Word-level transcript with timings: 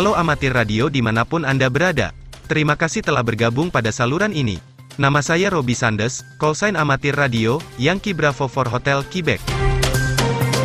Halo 0.00 0.16
amatir 0.16 0.56
radio 0.56 0.88
di 0.88 1.04
mana 1.04 1.28
pun 1.28 1.44
Anda 1.44 1.68
berada. 1.68 2.16
Terima 2.48 2.72
kasih 2.72 3.04
telah 3.04 3.20
bergabung 3.20 3.68
pada 3.68 3.92
saluran 3.92 4.32
ini. 4.32 4.56
Nama 4.96 5.20
saya 5.20 5.52
Robi 5.52 5.76
Sandes, 5.76 6.24
callsign 6.40 6.72
amatir 6.72 7.12
radio, 7.12 7.60
Yankee 7.76 8.16
Bravo 8.16 8.48
for 8.48 8.64
Hotel 8.64 9.04
Quebec. 9.12 9.44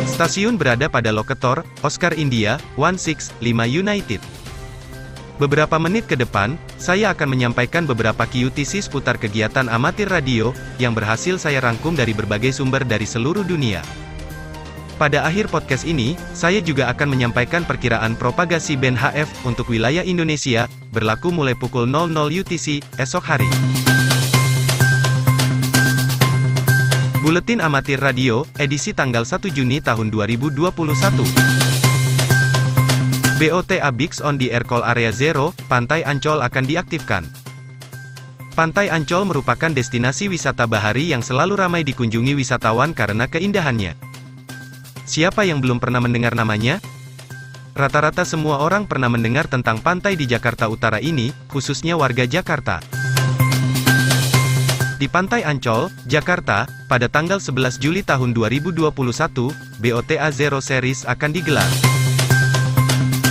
Stasiun 0.08 0.56
berada 0.56 0.88
pada 0.88 1.12
lokator, 1.12 1.68
Oscar 1.84 2.16
India, 2.16 2.56
165 2.80 3.36
United. 3.68 4.24
Beberapa 5.36 5.76
menit 5.76 6.08
ke 6.08 6.16
depan, 6.16 6.56
saya 6.80 7.12
akan 7.12 7.36
menyampaikan 7.36 7.84
beberapa 7.84 8.24
QTC 8.24 8.88
seputar 8.88 9.20
kegiatan 9.20 9.68
amatir 9.68 10.08
radio, 10.08 10.56
yang 10.80 10.96
berhasil 10.96 11.36
saya 11.36 11.60
rangkum 11.60 11.92
dari 11.92 12.16
berbagai 12.16 12.56
sumber 12.56 12.88
dari 12.88 13.04
seluruh 13.04 13.44
dunia. 13.44 13.84
Pada 14.96 15.28
akhir 15.28 15.52
podcast 15.52 15.84
ini, 15.84 16.16
saya 16.32 16.64
juga 16.64 16.88
akan 16.88 17.12
menyampaikan 17.12 17.68
perkiraan 17.68 18.16
propagasi 18.16 18.80
band 18.80 18.96
HF 18.96 19.28
untuk 19.44 19.68
wilayah 19.68 20.00
Indonesia, 20.00 20.72
berlaku 20.88 21.28
mulai 21.28 21.52
pukul 21.52 21.84
00 21.84 22.16
UTC, 22.32 22.80
esok 22.96 23.20
hari. 23.28 23.44
Buletin 27.20 27.60
Amatir 27.60 28.00
Radio, 28.00 28.48
edisi 28.56 28.96
tanggal 28.96 29.28
1 29.28 29.52
Juni 29.52 29.84
tahun 29.84 30.08
2021. 30.08 30.64
BOTA 33.36 33.92
Bix 33.92 34.24
on 34.24 34.40
the 34.40 34.48
Air 34.48 34.64
Call 34.64 34.80
Area 34.80 35.12
Zero, 35.12 35.52
Pantai 35.68 36.08
Ancol 36.08 36.40
akan 36.40 36.64
diaktifkan. 36.64 37.28
Pantai 38.56 38.88
Ancol 38.88 39.28
merupakan 39.28 39.68
destinasi 39.68 40.32
wisata 40.32 40.64
bahari 40.64 41.12
yang 41.12 41.20
selalu 41.20 41.60
ramai 41.60 41.84
dikunjungi 41.84 42.32
wisatawan 42.32 42.96
karena 42.96 43.28
keindahannya. 43.28 44.05
Siapa 45.06 45.46
yang 45.46 45.62
belum 45.62 45.78
pernah 45.78 46.02
mendengar 46.02 46.34
namanya? 46.34 46.82
Rata-rata 47.78 48.26
semua 48.26 48.58
orang 48.58 48.90
pernah 48.90 49.06
mendengar 49.06 49.46
tentang 49.46 49.78
pantai 49.78 50.18
di 50.18 50.26
Jakarta 50.26 50.66
Utara 50.66 50.98
ini, 50.98 51.30
khususnya 51.46 51.94
warga 51.94 52.26
Jakarta. 52.26 52.82
Di 54.98 55.06
Pantai 55.06 55.46
Ancol, 55.46 55.94
Jakarta, 56.10 56.66
pada 56.90 57.06
tanggal 57.06 57.38
11 57.38 57.78
Juli 57.78 58.02
tahun 58.02 58.34
2021, 58.34 58.90
BOTA 59.78 60.26
Zero 60.34 60.58
Series 60.58 61.06
akan 61.06 61.30
digelar. 61.30 61.85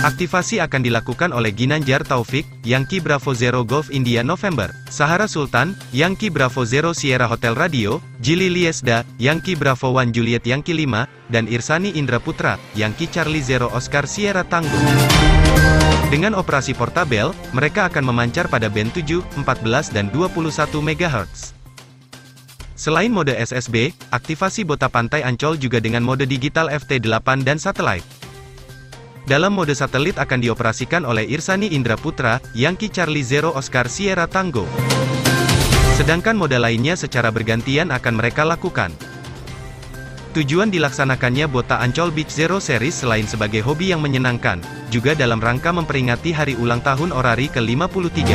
Aktivasi 0.04 0.60
akan 0.60 0.84
dilakukan 0.84 1.32
oleh 1.32 1.54
Ginanjar 1.56 2.04
Taufik, 2.04 2.44
Yankee 2.66 3.00
Bravo 3.00 3.32
Zero 3.32 3.64
Golf 3.64 3.88
India 3.88 4.20
November, 4.20 4.68
Sahara 4.92 5.24
Sultan, 5.24 5.72
Yankee 5.96 6.28
Bravo 6.28 6.68
Zero 6.68 6.92
Sierra 6.92 7.24
Hotel 7.24 7.56
Radio, 7.56 8.04
Jili 8.20 8.52
Liesda, 8.52 9.08
Yankee 9.16 9.56
Bravo 9.56 9.96
One 9.96 10.12
Juliet 10.12 10.44
Yankee 10.44 10.76
5, 10.76 11.32
dan 11.32 11.48
Irsani 11.48 11.96
Indra 11.96 12.20
Putra, 12.20 12.60
Yankee 12.76 13.08
Charlie 13.08 13.40
Zero 13.40 13.72
Oscar 13.72 14.04
Sierra 14.04 14.44
Tango. 14.44 14.76
Dengan 16.12 16.36
operasi 16.36 16.76
portabel, 16.76 17.32
mereka 17.56 17.88
akan 17.88 18.04
memancar 18.04 18.52
pada 18.52 18.68
band 18.68 18.92
7, 18.92 19.24
14 19.42 19.96
dan 19.96 20.12
21 20.12 20.52
MHz. 20.84 21.56
Selain 22.76 23.08
mode 23.08 23.32
SSB, 23.32 23.96
aktivasi 24.12 24.60
Bota 24.68 24.92
Pantai 24.92 25.24
Ancol 25.24 25.56
juga 25.56 25.80
dengan 25.80 26.04
mode 26.04 26.28
digital 26.28 26.68
FT8 26.68 27.40
dan 27.40 27.56
satelit. 27.56 28.04
Dalam 29.26 29.58
mode 29.58 29.74
satelit 29.74 30.22
akan 30.22 30.38
dioperasikan 30.38 31.02
oleh 31.02 31.26
Irsani 31.26 31.74
Indra 31.74 31.98
Putra, 31.98 32.38
Yankee 32.54 32.86
Charlie 32.86 33.26
Zero 33.26 33.50
Oscar 33.58 33.90
Sierra 33.90 34.30
Tango. 34.30 34.62
Sedangkan 35.98 36.38
mode 36.38 36.54
lainnya 36.54 36.94
secara 36.94 37.34
bergantian 37.34 37.90
akan 37.90 38.22
mereka 38.22 38.46
lakukan. 38.46 38.94
Tujuan 40.30 40.70
dilaksanakannya 40.70 41.50
Bota 41.50 41.82
Ancol 41.82 42.14
Beach 42.14 42.30
Zero 42.30 42.62
Series 42.62 43.02
selain 43.02 43.26
sebagai 43.26 43.66
hobi 43.66 43.90
yang 43.90 43.98
menyenangkan, 43.98 44.62
juga 44.94 45.18
dalam 45.18 45.42
rangka 45.42 45.74
memperingati 45.74 46.30
hari 46.30 46.54
ulang 46.54 46.78
tahun 46.86 47.10
Orari 47.10 47.50
ke-53. 47.50 48.30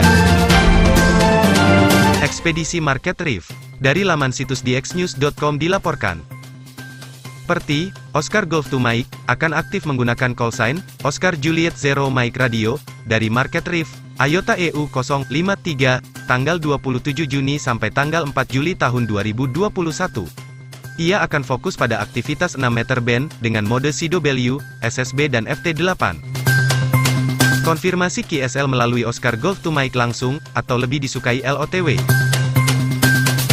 Ekspedisi 2.20 2.84
Market 2.84 3.16
Reef. 3.24 3.48
Dari 3.80 4.04
laman 4.04 4.36
situs 4.36 4.60
dxnews.com 4.60 5.56
dilaporkan. 5.56 6.20
Seperti, 7.48 7.96
Oscar 8.12 8.44
Golf 8.44 8.68
to 8.68 8.76
Mike, 8.76 9.08
akan 9.32 9.56
aktif 9.56 9.88
menggunakan 9.88 10.36
call 10.36 10.52
sign, 10.52 10.84
Oscar 11.08 11.32
Juliet 11.40 11.80
Zero 11.80 12.12
Mike 12.12 12.36
Radio, 12.36 12.76
dari 13.08 13.32
Market 13.32 13.64
Reef, 13.72 13.88
IOTA 14.20 14.60
EU 14.72 14.92
053, 14.92 16.28
tanggal 16.28 16.60
27 16.60 17.24
Juni 17.24 17.56
sampai 17.56 17.88
tanggal 17.88 18.28
4 18.28 18.36
Juli 18.52 18.76
tahun 18.76 19.08
2021. 19.08 19.72
Ia 21.00 21.24
akan 21.24 21.44
fokus 21.48 21.80
pada 21.80 22.04
aktivitas 22.04 22.60
6 22.60 22.68
meter 22.68 23.00
band, 23.00 23.32
dengan 23.40 23.64
mode 23.64 23.96
CW, 23.96 24.60
SSB 24.84 25.32
dan 25.32 25.48
FT8. 25.48 26.20
Konfirmasi 27.64 28.28
KSL 28.28 28.68
melalui 28.68 29.08
Oscar 29.08 29.40
Golf 29.40 29.64
to 29.64 29.72
Mike 29.72 29.96
langsung, 29.96 30.44
atau 30.52 30.76
lebih 30.76 31.00
disukai 31.00 31.40
LOTW. 31.48 31.96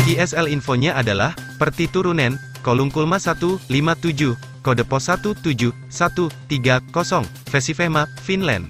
KSL 0.02 0.50
infonya 0.50 0.98
adalah, 0.98 1.36
Perti 1.62 1.86
Turunen, 1.86 2.40
Kolung 2.66 2.90
Kulma 2.90 3.22
157, 3.22 3.68
kode 4.62 4.84
pos 4.84 5.10
17130, 5.10 7.26
Vesifema, 7.48 8.06
Finland. 8.22 8.68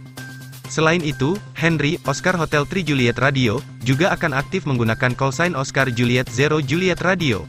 Selain 0.69 1.01
itu, 1.01 1.33
Henry, 1.57 1.97
Oscar 2.05 2.37
Hotel 2.37 2.69
Tri 2.69 2.85
Juliet 2.85 3.17
Radio, 3.17 3.65
juga 3.81 4.13
akan 4.13 4.37
aktif 4.37 4.69
menggunakan 4.69 5.17
call 5.17 5.33
Oscar 5.57 5.89
Juliet 5.89 6.29
Zero 6.29 6.61
Juliet 6.61 7.01
Radio. 7.01 7.49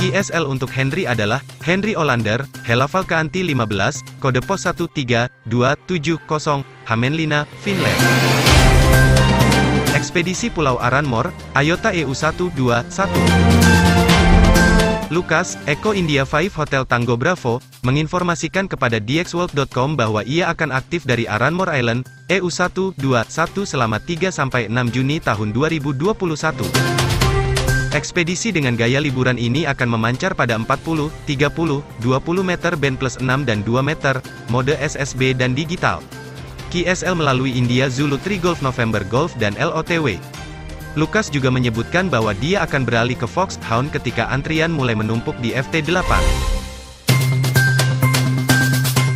ISL 0.00 0.48
untuk 0.48 0.72
Henry 0.72 1.04
adalah, 1.04 1.44
Henry 1.60 1.92
Olander, 1.92 2.40
Helaval 2.64 3.04
Keanti 3.04 3.44
15, 3.44 4.20
kode 4.20 4.40
pos 4.40 4.64
13270, 4.64 6.64
Hamenlina, 6.88 7.44
Finland. 7.60 8.00
Ekspedisi 9.92 10.48
Pulau 10.48 10.80
Aranmor, 10.80 11.28
Ayota 11.52 11.92
EU121. 11.92 13.99
Lukas, 15.10 15.58
Eko 15.66 15.90
India 15.90 16.22
5 16.22 16.54
Hotel 16.54 16.86
Tango 16.86 17.18
Bravo, 17.18 17.58
menginformasikan 17.82 18.70
kepada 18.70 19.02
dxworld.com 19.02 19.98
bahwa 19.98 20.22
ia 20.22 20.46
akan 20.54 20.70
aktif 20.70 21.02
dari 21.02 21.26
Aranmore 21.26 21.74
Island, 21.74 22.06
EU121 22.30 22.94
selama 23.66 23.98
3-6 23.98 24.70
Juni 24.94 25.18
tahun 25.18 25.50
2021. 25.50 27.10
Ekspedisi 27.90 28.54
dengan 28.54 28.78
gaya 28.78 29.02
liburan 29.02 29.34
ini 29.34 29.66
akan 29.66 29.98
memancar 29.98 30.38
pada 30.38 30.54
40, 30.54 31.10
30, 31.26 31.82
20 32.06 32.06
meter 32.46 32.72
band 32.78 32.96
plus 33.02 33.18
6 33.18 33.26
dan 33.42 33.66
2 33.66 33.82
meter, 33.82 34.22
mode 34.46 34.78
SSB 34.78 35.34
dan 35.34 35.58
digital. 35.58 35.98
KSL 36.70 37.18
melalui 37.18 37.50
India 37.58 37.90
Zulu 37.90 38.14
3 38.14 38.38
Golf 38.38 38.62
November 38.62 39.02
Golf 39.10 39.34
dan 39.42 39.58
LOTW. 39.58 40.22
Lukas 40.98 41.30
juga 41.30 41.54
menyebutkan 41.54 42.10
bahwa 42.10 42.34
dia 42.34 42.66
akan 42.66 42.82
beralih 42.82 43.14
ke 43.14 43.26
Foxhound 43.30 43.94
ketika 43.94 44.26
antrian 44.26 44.74
mulai 44.74 44.98
menumpuk 44.98 45.38
di 45.38 45.54
FT8. 45.54 46.10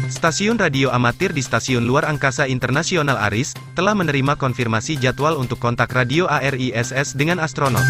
Stasiun 0.06 0.56
radio 0.56 0.88
amatir 0.88 1.36
di 1.36 1.44
Stasiun 1.44 1.84
Luar 1.84 2.08
Angkasa 2.08 2.48
Internasional 2.48 3.20
ARIS, 3.20 3.52
telah 3.76 3.92
menerima 3.92 4.38
konfirmasi 4.40 4.96
jadwal 4.96 5.36
untuk 5.36 5.60
kontak 5.60 5.92
radio 5.92 6.24
ARISS 6.30 7.12
dengan 7.12 7.42
astronot. 7.42 7.84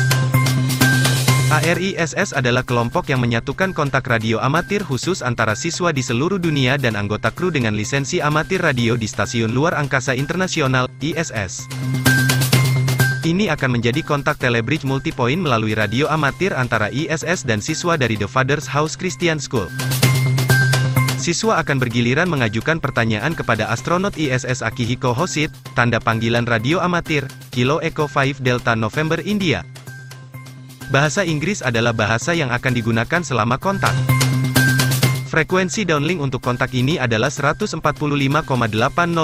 ARISS 1.54 2.34
adalah 2.34 2.66
kelompok 2.66 3.06
yang 3.12 3.22
menyatukan 3.22 3.70
kontak 3.70 4.10
radio 4.10 4.42
amatir 4.42 4.82
khusus 4.82 5.22
antara 5.22 5.54
siswa 5.54 5.94
di 5.94 6.02
seluruh 6.02 6.42
dunia 6.42 6.74
dan 6.74 6.98
anggota 6.98 7.30
kru 7.30 7.54
dengan 7.54 7.78
lisensi 7.78 8.18
amatir 8.18 8.58
radio 8.64 8.98
di 8.98 9.06
Stasiun 9.06 9.54
Luar 9.54 9.78
Angkasa 9.78 10.18
Internasional, 10.18 10.90
ISS. 10.98 11.70
Ini 13.24 13.48
akan 13.56 13.80
menjadi 13.80 14.04
kontak 14.04 14.36
telebridge 14.36 14.84
multipoint 14.84 15.40
melalui 15.40 15.72
radio 15.72 16.04
amatir 16.12 16.52
antara 16.52 16.92
ISS 16.92 17.48
dan 17.48 17.56
siswa 17.56 17.96
dari 17.96 18.20
The 18.20 18.28
Father's 18.28 18.68
House 18.68 19.00
Christian 19.00 19.40
School. 19.40 19.72
Siswa 21.16 21.56
akan 21.64 21.80
bergiliran 21.80 22.28
mengajukan 22.28 22.84
pertanyaan 22.84 23.32
kepada 23.32 23.72
astronot 23.72 24.20
ISS 24.20 24.60
Akihiko 24.60 25.16
Hoshit, 25.16 25.48
tanda 25.72 25.96
panggilan 26.04 26.44
radio 26.44 26.84
amatir, 26.84 27.24
Kilo 27.48 27.80
Echo 27.80 28.04
5 28.04 28.44
Delta 28.44 28.76
November 28.76 29.16
India. 29.24 29.64
Bahasa 30.92 31.24
Inggris 31.24 31.64
adalah 31.64 31.96
bahasa 31.96 32.36
yang 32.36 32.52
akan 32.52 32.76
digunakan 32.76 33.24
selama 33.24 33.56
kontak. 33.56 33.96
Frekuensi 35.34 35.82
downlink 35.82 36.22
untuk 36.22 36.38
kontak 36.38 36.70
ini 36.78 36.94
adalah 36.94 37.26
145,800 37.26 37.82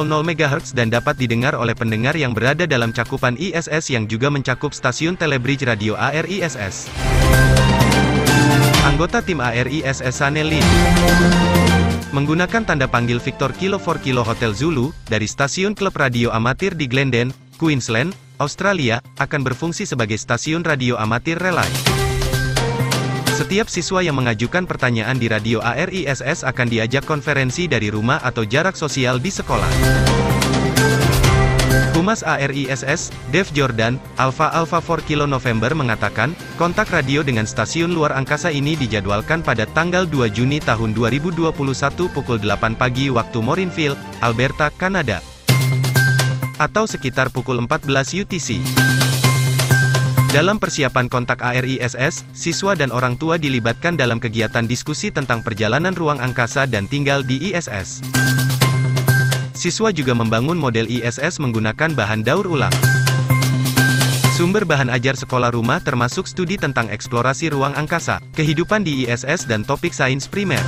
MHz 0.02 0.74
dan 0.74 0.90
dapat 0.90 1.14
didengar 1.14 1.54
oleh 1.54 1.70
pendengar 1.70 2.18
yang 2.18 2.34
berada 2.34 2.66
dalam 2.66 2.90
cakupan 2.90 3.38
ISS 3.38 3.94
yang 3.94 4.10
juga 4.10 4.26
mencakup 4.26 4.74
stasiun 4.74 5.14
telebridge 5.14 5.62
radio 5.62 5.94
ARISS. 5.94 6.90
Anggota 8.82 9.22
tim 9.22 9.38
ARISS 9.38 10.02
Sanelin 10.10 10.66
menggunakan 12.10 12.66
tanda 12.66 12.90
panggil 12.90 13.22
Victor 13.22 13.54
Kilo 13.54 13.78
4 13.78 14.02
Kilo 14.02 14.26
Hotel 14.26 14.50
Zulu 14.50 14.90
dari 15.06 15.30
stasiun 15.30 15.78
klub 15.78 15.94
radio 15.94 16.34
amatir 16.34 16.74
di 16.74 16.90
Glendon, 16.90 17.30
Queensland, 17.54 18.18
Australia, 18.42 18.98
akan 19.22 19.46
berfungsi 19.46 19.86
sebagai 19.86 20.18
stasiun 20.18 20.66
radio 20.66 20.98
amatir 20.98 21.38
relay. 21.38 22.09
Setiap 23.40 23.72
siswa 23.72 24.04
yang 24.04 24.20
mengajukan 24.20 24.68
pertanyaan 24.68 25.16
di 25.16 25.24
radio 25.24 25.64
ARISS 25.64 26.44
akan 26.44 26.68
diajak 26.68 27.08
konferensi 27.08 27.64
dari 27.64 27.88
rumah 27.88 28.20
atau 28.20 28.44
jarak 28.44 28.76
sosial 28.76 29.16
di 29.16 29.32
sekolah. 29.32 29.72
Humas 31.96 32.20
ARISS, 32.20 33.08
Dev 33.32 33.48
Jordan, 33.56 33.96
Alpha 34.20 34.52
Alpha 34.52 34.84
4 34.84 35.08
Kilo 35.08 35.24
November 35.24 35.72
mengatakan, 35.72 36.36
kontak 36.60 36.92
radio 36.92 37.24
dengan 37.24 37.48
stasiun 37.48 37.96
luar 37.96 38.12
angkasa 38.12 38.52
ini 38.52 38.76
dijadwalkan 38.76 39.40
pada 39.40 39.64
tanggal 39.72 40.04
2 40.04 40.28
Juni 40.36 40.60
tahun 40.60 40.92
2021 40.92 41.48
pukul 42.12 42.36
8 42.44 42.76
pagi 42.76 43.08
waktu 43.08 43.40
Morinville, 43.40 43.96
Alberta, 44.20 44.68
Kanada. 44.68 45.24
Atau 46.60 46.84
sekitar 46.84 47.32
pukul 47.32 47.56
14 47.56 47.88
UTC. 48.20 48.60
Dalam 50.30 50.62
persiapan 50.62 51.10
kontak 51.10 51.42
ARISS, 51.42 52.22
siswa 52.30 52.78
dan 52.78 52.94
orang 52.94 53.18
tua 53.18 53.34
dilibatkan 53.34 53.98
dalam 53.98 54.22
kegiatan 54.22 54.62
diskusi 54.62 55.10
tentang 55.10 55.42
perjalanan 55.42 55.90
ruang 55.90 56.22
angkasa 56.22 56.70
dan 56.70 56.86
tinggal 56.86 57.26
di 57.26 57.50
ISS. 57.50 57.98
Siswa 59.58 59.90
juga 59.90 60.14
membangun 60.14 60.54
model 60.54 60.86
ISS 60.86 61.42
menggunakan 61.42 61.98
bahan 61.98 62.22
daur 62.22 62.46
ulang. 62.46 62.70
Sumber 64.38 64.62
bahan 64.62 64.94
ajar 64.94 65.18
sekolah 65.18 65.50
rumah 65.50 65.82
termasuk 65.82 66.30
studi 66.30 66.54
tentang 66.54 66.86
eksplorasi 66.94 67.50
ruang 67.50 67.74
angkasa, 67.74 68.22
kehidupan 68.38 68.86
di 68.86 69.02
ISS 69.02 69.50
dan 69.50 69.66
topik 69.66 69.90
sains 69.90 70.30
primer. 70.30 70.62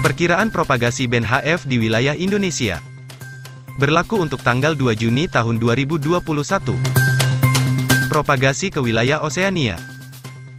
Perkiraan 0.00 0.48
propagasi 0.48 1.04
band 1.04 1.28
HF 1.28 1.68
di 1.68 1.76
wilayah 1.76 2.16
Indonesia 2.16 2.80
berlaku 3.78 4.18
untuk 4.18 4.42
tanggal 4.42 4.74
2 4.74 4.98
Juni 4.98 5.30
tahun 5.30 5.62
2021. 5.62 6.18
Propagasi 8.10 8.74
ke 8.74 8.82
wilayah 8.82 9.22
Oseania 9.22 9.78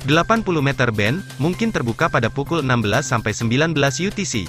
80 0.07 0.47
meter 0.63 0.89
band, 0.95 1.19
mungkin 1.37 1.75
terbuka 1.75 2.07
pada 2.07 2.31
pukul 2.31 2.63
16-19 2.63 3.75
UTC. 4.07 4.47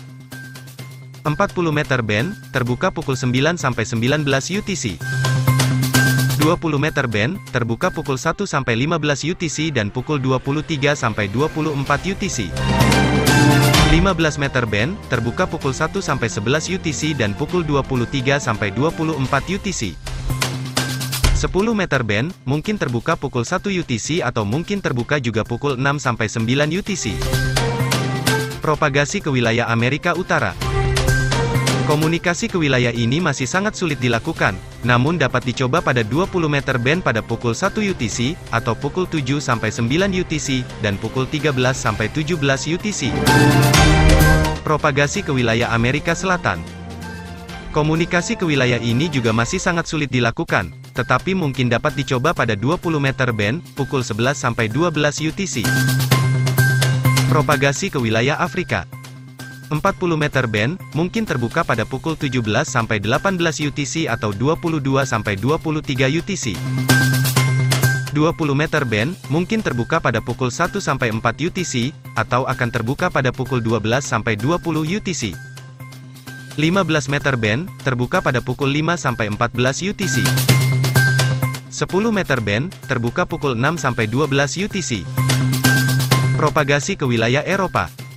40 1.26 1.36
meter 1.74 2.00
band, 2.00 2.32
terbuka 2.54 2.94
pukul 2.94 3.18
9-19 3.18 3.58
UTC. 4.30 4.96
20 6.38 6.80
meter 6.80 7.04
band, 7.10 7.36
terbuka 7.52 7.90
pukul 7.92 8.16
1-15 8.16 8.56
UTC 9.34 9.74
dan 9.74 9.90
pukul 9.90 10.22
23-24 10.22 12.14
UTC. 12.14 12.48
15 13.90 14.38
meter 14.38 14.70
band, 14.70 14.94
terbuka 15.10 15.50
pukul 15.50 15.74
1-11 15.74 16.38
UTC 16.78 17.10
dan 17.18 17.34
pukul 17.34 17.66
23-24 17.66 18.86
UTC. 19.50 19.98
10 21.34 21.50
meter 21.74 22.06
band, 22.06 22.30
mungkin 22.46 22.78
terbuka 22.78 23.18
pukul 23.18 23.42
1 23.42 23.66
UTC 23.82 24.22
atau 24.22 24.46
mungkin 24.46 24.78
terbuka 24.78 25.18
juga 25.18 25.42
pukul 25.42 25.74
6-9 25.74 26.46
UTC. 26.70 27.18
Propagasi 28.62 29.18
ke 29.18 29.26
wilayah 29.26 29.66
Amerika 29.66 30.14
Utara 30.14 30.54
Komunikasi 31.90 32.46
ke 32.46 32.54
wilayah 32.54 32.94
ini 32.94 33.18
masih 33.18 33.50
sangat 33.50 33.74
sulit 33.74 33.98
dilakukan, 33.98 34.54
namun 34.86 35.18
dapat 35.18 35.42
dicoba 35.42 35.82
pada 35.82 36.06
20 36.06 36.46
meter 36.46 36.78
band 36.78 37.02
pada 37.02 37.18
pukul 37.18 37.50
1 37.50 37.66
UTC, 37.82 38.38
atau 38.54 38.78
pukul 38.78 39.10
7-9 39.10 39.90
UTC, 40.22 40.62
dan 40.86 40.94
pukul 41.02 41.26
13-17 41.26 42.38
UTC. 42.78 43.10
Propagasi 44.62 45.26
ke 45.26 45.34
wilayah 45.34 45.74
Amerika 45.74 46.14
Selatan 46.14 46.62
Komunikasi 47.74 48.38
ke 48.38 48.46
wilayah 48.46 48.78
ini 48.78 49.10
juga 49.10 49.34
masih 49.34 49.58
sangat 49.58 49.90
sulit 49.90 50.14
dilakukan, 50.14 50.70
tetapi 50.94 51.34
mungkin 51.34 51.66
dapat 51.66 51.98
dicoba 51.98 52.30
pada 52.30 52.54
20 52.54 53.02
meter 53.02 53.34
band, 53.34 53.66
pukul 53.74 54.06
11-12 54.06 54.94
UTC. 55.26 55.66
Propagasi 57.26 57.90
ke 57.90 57.98
wilayah 57.98 58.38
Afrika 58.38 58.86
40 59.70 60.18
meter 60.18 60.50
band, 60.50 60.82
mungkin 60.98 61.22
terbuka 61.22 61.62
pada 61.62 61.86
pukul 61.86 62.18
17-18 62.18 62.66
UTC 63.70 64.10
atau 64.10 64.34
22-23 64.34 66.18
UTC. 66.18 66.58
20 68.10 68.34
meter 68.58 68.82
band, 68.82 69.14
mungkin 69.30 69.62
terbuka 69.62 70.02
pada 70.02 70.18
pukul 70.18 70.50
1-4 70.50 70.82
UTC, 71.22 71.94
atau 72.18 72.42
akan 72.50 72.68
terbuka 72.74 73.06
pada 73.06 73.30
pukul 73.30 73.62
12-20 73.62 74.98
UTC. 74.98 75.38
15 76.58 77.06
meter 77.06 77.38
band, 77.38 77.70
terbuka 77.86 78.18
pada 78.18 78.42
pukul 78.42 78.74
5-14 78.74 79.38
UTC. 79.94 80.26
10 81.70 81.86
meter 82.10 82.42
band, 82.42 82.74
terbuka 82.90 83.22
pukul 83.22 83.54
6-12 83.54 84.66
UTC. 84.66 85.06
Propagasi 86.34 86.98
ke 86.98 87.06
wilayah 87.06 87.46
Eropa 87.46 88.09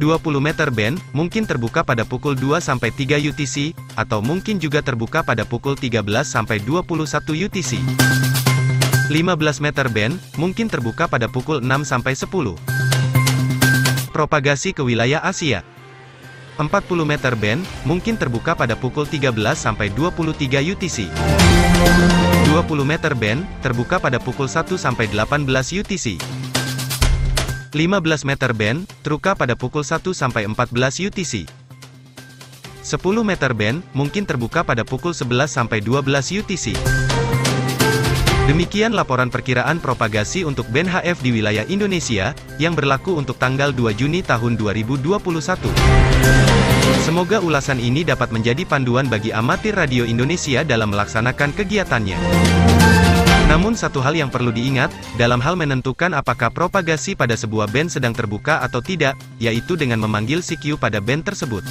20 0.00 0.40
meter 0.40 0.72
band, 0.72 0.96
mungkin 1.12 1.44
terbuka 1.44 1.84
pada 1.84 2.08
pukul 2.08 2.32
2-3 2.32 3.20
UTC, 3.20 3.76
atau 4.00 4.24
mungkin 4.24 4.56
juga 4.56 4.80
terbuka 4.80 5.20
pada 5.20 5.44
pukul 5.44 5.76
13-21 5.76 6.64
UTC. 7.44 7.76
15 9.12 9.60
meter 9.60 9.86
band, 9.92 10.16
mungkin 10.40 10.72
terbuka 10.72 11.04
pada 11.04 11.28
pukul 11.28 11.60
6-10. 11.60 12.56
Propagasi 14.08 14.72
ke 14.72 14.80
wilayah 14.80 15.20
Asia 15.20 15.60
40 16.56 17.04
meter 17.04 17.36
band, 17.36 17.60
mungkin 17.84 18.16
terbuka 18.16 18.56
pada 18.56 18.76
pukul 18.76 19.04
13-23 19.04 19.96
UTC. 20.76 21.12
20 22.48 22.88
meter 22.88 23.12
band, 23.12 23.44
terbuka 23.60 24.00
pada 24.00 24.16
pukul 24.16 24.48
1-18 24.48 25.12
UTC. 25.76 26.20
15 27.70 28.26
meter 28.26 28.50
band, 28.50 28.82
terbuka 29.06 29.38
pada 29.38 29.54
pukul 29.54 29.86
1-14 29.86 30.50
UTC. 31.06 31.46
10 31.46 33.22
meter 33.22 33.54
band, 33.54 33.86
mungkin 33.94 34.26
terbuka 34.26 34.66
pada 34.66 34.82
pukul 34.82 35.14
11-12 35.14 35.86
UTC. 36.42 36.74
Demikian 38.50 38.90
laporan 38.90 39.30
perkiraan 39.30 39.78
propagasi 39.78 40.42
untuk 40.42 40.66
band 40.74 40.90
HF 40.90 41.22
di 41.22 41.30
wilayah 41.30 41.62
Indonesia, 41.70 42.34
yang 42.58 42.74
berlaku 42.74 43.14
untuk 43.14 43.38
tanggal 43.38 43.70
2 43.70 43.94
Juni 43.94 44.26
tahun 44.26 44.58
2021. 44.58 45.30
Semoga 47.06 47.38
ulasan 47.38 47.78
ini 47.78 48.02
dapat 48.02 48.34
menjadi 48.34 48.66
panduan 48.66 49.06
bagi 49.06 49.30
amatir 49.30 49.78
radio 49.78 50.02
Indonesia 50.02 50.66
dalam 50.66 50.90
melaksanakan 50.90 51.54
kegiatannya. 51.54 52.18
Namun 53.50 53.74
satu 53.74 53.98
hal 53.98 54.14
yang 54.14 54.30
perlu 54.30 54.54
diingat, 54.54 54.94
dalam 55.18 55.42
hal 55.42 55.58
menentukan 55.58 56.14
apakah 56.14 56.54
propagasi 56.54 57.18
pada 57.18 57.34
sebuah 57.34 57.66
band 57.66 57.90
sedang 57.90 58.14
terbuka 58.14 58.62
atau 58.62 58.78
tidak, 58.78 59.18
yaitu 59.42 59.74
dengan 59.74 59.98
memanggil 59.98 60.38
CQ 60.38 60.78
pada 60.78 61.02
band 61.02 61.26
tersebut. 61.26 61.66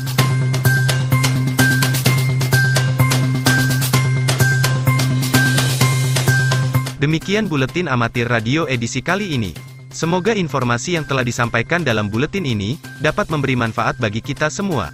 Demikian 7.00 7.48
buletin 7.48 7.88
amatir 7.88 8.28
radio 8.28 8.68
edisi 8.68 9.00
kali 9.00 9.32
ini. 9.40 9.56
Semoga 9.88 10.36
informasi 10.36 11.00
yang 11.00 11.08
telah 11.08 11.24
disampaikan 11.24 11.80
dalam 11.80 12.12
buletin 12.12 12.44
ini 12.44 12.76
dapat 13.00 13.32
memberi 13.32 13.56
manfaat 13.56 13.96
bagi 14.04 14.20
kita 14.20 14.52
semua. 14.52 14.92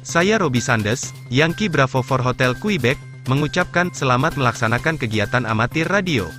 Saya 0.00 0.40
Robi 0.40 0.64
Sandes, 0.64 1.12
Yankee 1.28 1.68
Bravo 1.68 2.00
for 2.00 2.24
Hotel 2.24 2.56
Quebec, 2.56 2.96
mengucapkan 3.26 3.90
selamat 3.90 4.38
melaksanakan 4.38 4.96
kegiatan 4.98 5.44
amatir 5.46 5.86
radio. 5.86 6.30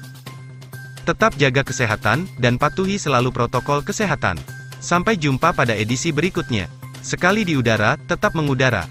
Tetap 1.03 1.35
jaga 1.39 1.63
kesehatan 1.63 2.27
dan 2.35 2.59
patuhi 2.59 2.99
selalu 2.99 3.31
protokol 3.31 3.83
kesehatan. 3.83 4.35
Sampai 4.79 5.15
jumpa 5.15 5.55
pada 5.55 5.75
edisi 5.75 6.11
berikutnya. 6.11 6.67
Sekali 6.99 7.47
di 7.47 7.55
udara, 7.55 7.95
tetap 7.95 8.35
mengudara. 8.35 8.83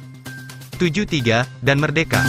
73 0.81 1.45
dan 1.61 1.77
merdeka. 1.81 2.25